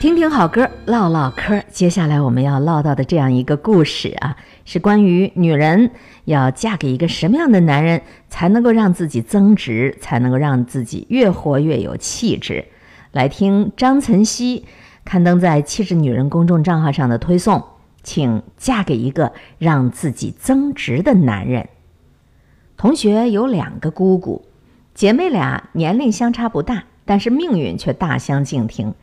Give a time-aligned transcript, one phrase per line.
[0.00, 1.62] 听听好歌，唠唠嗑。
[1.70, 4.34] 接下来我们要唠叨的这样一个故事啊，
[4.64, 5.90] 是关于女人
[6.24, 8.00] 要嫁给一个什么样的男人，
[8.30, 12.64] 才能够让自己增值，才能够让自己越活越有气质。
[13.12, 14.64] 来听张晨曦
[15.04, 17.62] 刊登在《气质女人》公众账号上的推送，
[18.02, 21.68] 请嫁给一个让自己增值的男人。
[22.78, 24.46] 同学有两个姑姑，
[24.94, 28.94] 姐妹俩年龄相差不大，但是命运却大相径庭。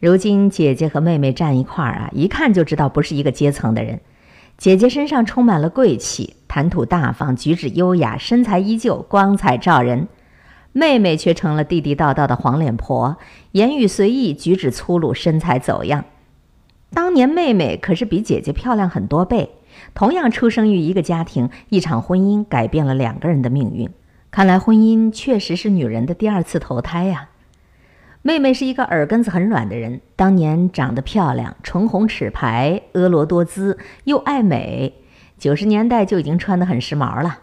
[0.00, 4.00] 如今姐姐和妹妹站一块儿啊，一看就知道不是一个阶层的人。
[4.56, 10.08] 姐姐身上充满了贵气，谈吐大方，举止优雅，身材依旧，光彩照人。
[10.72, 13.16] 妹妹却成了地地道道的黄脸婆，
[13.52, 16.04] 言语随意，举止粗鲁，身材走样。
[16.92, 19.50] 当年妹妹可是比姐姐漂亮很多倍。
[19.92, 23.90] 同样出生于一个家庭，一场婚姻改变了两个人的命运。
[24.30, 27.30] 看来婚姻确实是女人的第二次投胎呀。
[28.26, 34.94] 妹妹是一个耳根子很软的人，当年长得漂亮，唇红齿白，婀娜多姿，又爱美。
[35.36, 37.40] 九十年代就已经穿得很时髦了。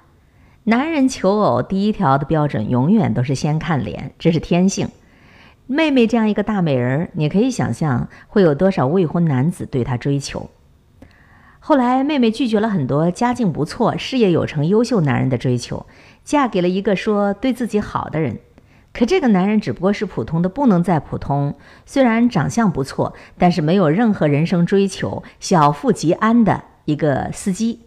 [0.64, 4.90] 男人求偶第一条的标准永远都是先看脸，这是天性。
[5.68, 10.50] 妹妹这样一个大美人，你可以想象会有多少未婚男子对她追求。
[11.59, 15.86] 后来，妹妹拒绝了很多家境不错、事业有成、优秀男人的追求，
[16.24, 18.40] 嫁给了一个说对自己好的人。
[18.94, 27.81] 可这个男人只不过是普通的不能再普通，虽然长相不错，但是没有任何人生追求，小富即安的一个司机。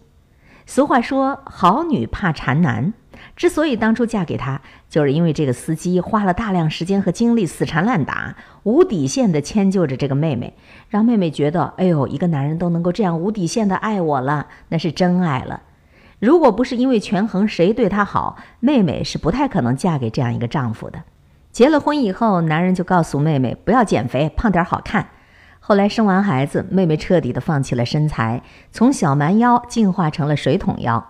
[0.65, 2.91] 俗话说“好女怕缠男”，
[3.37, 10.55] 之所以当初嫁给他，就是因为这个司机花了大量时间和精力死缠烂打，无底线的迁就着这个妹妹，
[10.89, 15.61] 让妹妹觉得，哎呦，一个男人都能够这样无底线的爱我了，那是真爱了。
[16.19, 21.03] 如果不是因为权衡谁对她好，妹妹是不太可能嫁给这样一个丈夫的。
[21.51, 25.07] 结了婚以后，男人就告诉妹妹不要减肥，胖点好看。
[25.59, 31.09] 后来生完孩子，妹妹彻底的放弃了身材，从小蛮腰进化成了水桶腰。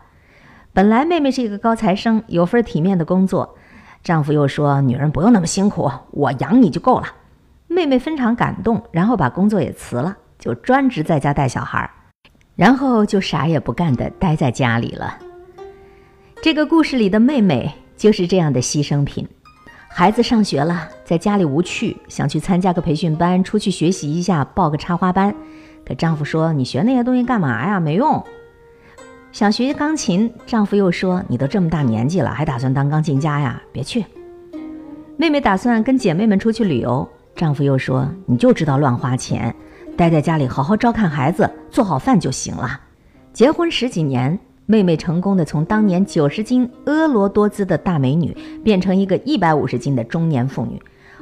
[0.71, 3.57] 本来妹妹是一个高材生，有份体面的工作，
[4.03, 7.07] 丈夫又说女人不用那么辛苦，我养你就够了。
[7.67, 11.89] 妹妹非常感动，然后把工作也辞了，就专职在家带小孩。
[12.55, 15.17] 然后就啥也不干的待在家里了。
[16.41, 19.27] 这个故事里的妹妹就是这样的牺牲品。
[19.89, 25.33] 孩子上学了，在家里无趣，想去参加个培训班，出去学习一下，报个插花班。
[25.85, 27.79] 可丈夫说：“你学那些东西干嘛呀？
[27.79, 28.23] 没用。”
[29.31, 33.61] 想学钢琴，丈夫又说：“你都这么大年纪了，还打算当钢琴家呀？
[33.71, 34.03] 别去。”
[35.17, 39.55] 妹妹打算跟姐妹们出去旅游，丈夫又说：“你就知道乱花钱。”
[39.97, 42.79] 待在家里，好好照看孩子，做好饭就行了。
[43.31, 50.81] 结婚十几年，妹妹成功的从当年九十斤婀娜多姿的大美女，变成一个一百五十斤的中年妇女。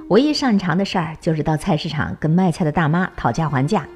[0.09, 3.87] 唯一擅长的事儿就是到菜市场跟卖菜的大妈讨价还价。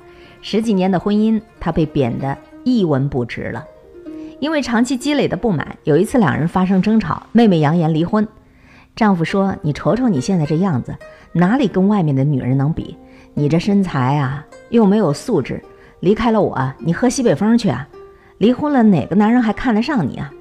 [0.41, 3.65] 十几年的婚姻，她被贬得一文不值了。
[4.39, 8.27] 因为长期积累的不满，有一次两人发生争吵，妹妹扬言离婚。
[8.95, 10.95] 丈夫说：“你瞅瞅你现在这样子，
[11.33, 12.95] 哪里跟外面的女人能比？
[13.33, 15.61] 你这身材啊！”又没有素质，
[16.01, 17.87] 离开了我，你喝西北风去啊！
[18.37, 20.31] 离婚了，哪个男人还看得上你啊？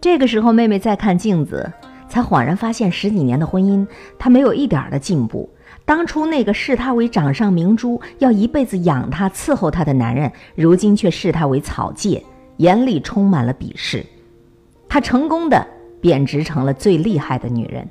[0.00, 1.72] 这个时候，妹妹再看镜子，
[2.08, 3.86] 才恍然发现，十几年的婚姻，
[4.18, 5.50] 她没有一点的进步。
[5.84, 12.24] 当初那个视她为掌上明珠，要一辈子养她、伺候她的男人，如今却视她为草芥，
[12.58, 14.04] 眼里充满了鄙视。
[14.88, 15.66] 她成功的
[16.00, 17.88] 贬值成了最厉害的女人。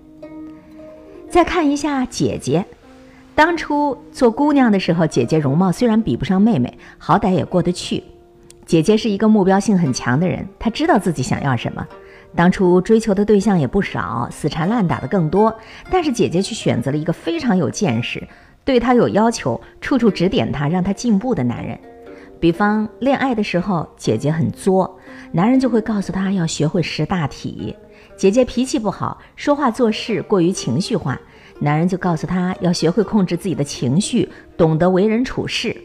[1.30, 2.64] 再看一下姐姐。
[3.38, 8.04] 当初做姑娘的时候，姐姐容貌虽然比不上妹妹，好歹也过得去。
[8.66, 11.88] 姐姐是一个目标性很强的人，她知道自己想要什么。
[12.36, 15.56] 当初追求的对象也不少，死缠烂打的更多。
[15.92, 18.28] 但是姐姐却选择了一个非常有见识、
[18.66, 21.78] 对她有要求、处处指点她、让她进步的男人。
[22.40, 24.98] 比方恋爱的时候，姐姐很作，
[25.32, 27.76] 男人就会告诉她要学会识大体。
[28.18, 31.22] 姐姐脾气不好，说话做事过于情绪化。
[31.60, 35.76] 男人就告诉她要学会控制自己的情绪，懂得为人处事。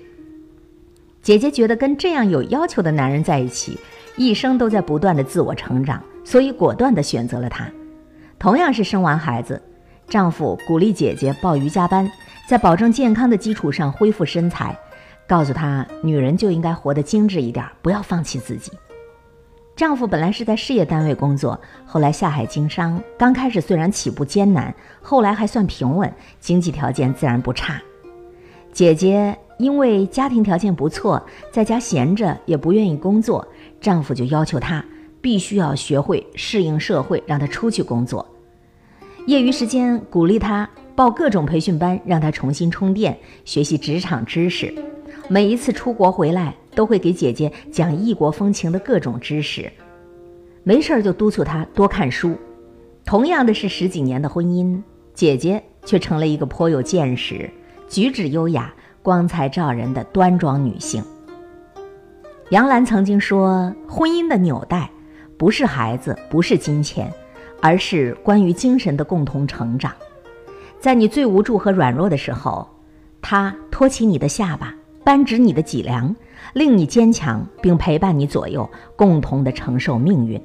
[1.23, 3.79] 姐姐觉得跟这样有要求的男人在一起，
[4.17, 7.71] 一生都在不断的自我成长，所以果断的选择了他。
[8.39, 9.63] 同样是生完孩子，
[10.09, 12.11] 丈夫鼓励姐姐报瑜伽班，
[12.49, 14.77] 在保证健康的基础上恢复身材，
[15.29, 18.73] 告诉她女人就应该活得精致一点，不要放弃自己。
[19.75, 23.03] 丈夫本来是在事业单位工作，后来下海经商。
[23.19, 27.81] 刚开始虽然起步艰难，后来还算平稳，经济条件自然不差。
[28.71, 33.47] 姐姐因为家庭条件不错，在家闲着也不愿意工作，
[33.81, 34.85] 丈夫就要求她
[35.21, 38.27] 必须要学会适应社会，让她出去工作。
[39.27, 44.73] 业余时间鼓励她报各种培训班，让她重新充电，学习职场知识。
[45.29, 49.71] 每一次出国回来，都会给姐姐讲异国风情的各种知识。
[50.63, 52.37] 没事儿就督促她多看书。
[53.05, 54.81] 同样的是十几年的婚姻，
[55.13, 57.51] 姐姐却成了一个颇有见识、
[57.89, 58.73] 举止优雅、
[59.03, 61.03] 光彩照人的端庄女性。
[62.51, 64.89] 杨澜曾经说：“婚姻的纽带，
[65.37, 67.13] 不是孩子，不是金钱，
[67.61, 69.93] 而是关于精神的共同成长。
[70.79, 72.69] 在你最无助和软弱的时候，
[73.21, 76.15] 他托起你的下巴，扳直你的脊梁，
[76.55, 80.41] 令你坚强，并陪伴你左右，共同的承受命运。”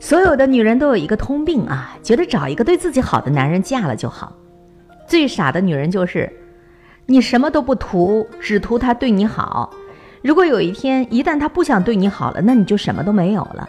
[0.00, 4.32] 所有的女人都有一个通病啊，觉得找一个对自己好的男人嫁了就好。
[5.06, 6.30] 最傻的女人就是，
[7.06, 9.72] 你什么都不图，只图他对你好。
[10.22, 13.68] 如果有一天，一旦他不想对你好了，那你就什么都没有了。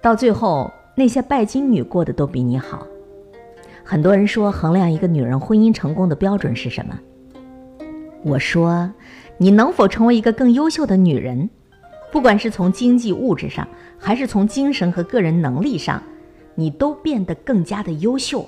[0.00, 2.86] 到最后，那些拜金女过得都比你好。
[3.82, 6.98] 很多人说，衡量一个女人婚姻成功的标准是什么？
[8.26, 8.90] 我说，
[9.38, 11.48] 你能否成为一个更优秀的女人？
[12.10, 16.02] 不管是从经济物质上，还是从精神和个人能力上，
[16.56, 18.44] 你都变得更加的优秀。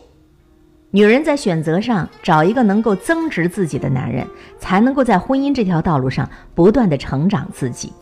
[0.91, 4.27] 女人在选择上找一个能够增值自己的男人，
[4.59, 7.93] 才能够在婚姻这条道路上不断的成长自己。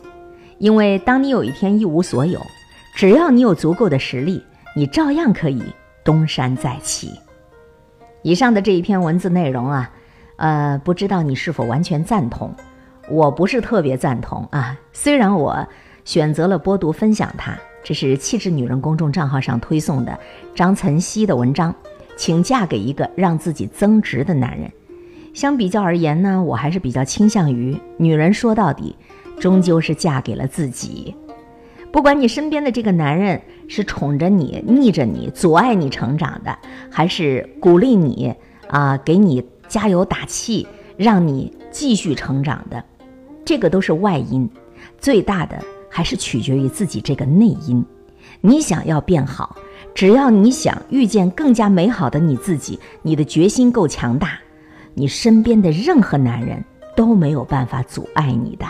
[0.57, 2.41] 因为当你有一天一无所有，
[2.95, 4.43] 只要你有足够的实力，
[4.75, 5.61] 你照样可以
[6.03, 7.11] 东山再起。
[8.23, 9.91] 以上的这一篇文字内容啊，
[10.37, 12.55] 呃，不知道你是否完全赞同？
[13.09, 15.67] 我不是特别赞同啊，虽然我
[16.05, 20.17] 选择了播读分享它，这是气质女人公众账号上推送的
[20.55, 21.75] 张岑曦的文章。
[22.19, 24.71] 请嫁给一个让自己增值的男人。
[25.35, 28.95] 相比较而言呢，我还是比较倾向于女人说到底，
[29.39, 31.15] 终究是嫁给了自己。
[31.91, 36.57] 不管你身边的这个男人是宠着你、逆着你、阻碍你成长的，
[36.89, 38.33] 还是鼓励你
[38.67, 42.83] 啊，给你加油打气，让你继续成长的，
[43.45, 44.49] 这个都是外因。
[44.99, 47.83] 最大的还是取决于自己这个内因。
[48.41, 49.55] 你想要变好。
[49.93, 54.37] 只要你想遇见更加美好的你自己，你的决心够强大，
[54.93, 56.63] 你身边的任何男人
[56.95, 58.65] 都没有办法阻碍你的。